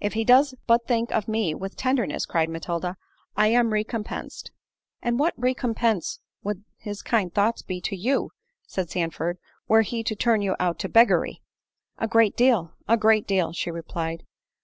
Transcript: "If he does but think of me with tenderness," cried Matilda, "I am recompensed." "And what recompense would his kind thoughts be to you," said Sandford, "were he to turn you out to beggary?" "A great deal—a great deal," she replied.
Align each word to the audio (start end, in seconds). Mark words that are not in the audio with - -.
"If 0.00 0.14
he 0.14 0.24
does 0.24 0.54
but 0.66 0.86
think 0.88 1.12
of 1.12 1.28
me 1.28 1.54
with 1.54 1.76
tenderness," 1.76 2.24
cried 2.24 2.48
Matilda, 2.48 2.96
"I 3.36 3.48
am 3.48 3.74
recompensed." 3.74 4.50
"And 5.02 5.18
what 5.18 5.34
recompense 5.36 6.18
would 6.42 6.64
his 6.78 7.02
kind 7.02 7.30
thoughts 7.30 7.60
be 7.60 7.82
to 7.82 7.94
you," 7.94 8.30
said 8.66 8.88
Sandford, 8.88 9.36
"were 9.68 9.82
he 9.82 10.02
to 10.04 10.16
turn 10.16 10.40
you 10.40 10.56
out 10.58 10.78
to 10.78 10.88
beggary?" 10.88 11.42
"A 11.98 12.08
great 12.08 12.38
deal—a 12.38 12.96
great 12.96 13.26
deal," 13.26 13.52
she 13.52 13.70
replied. 13.70 14.22